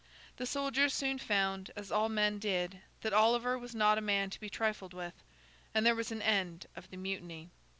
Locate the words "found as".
1.19-1.91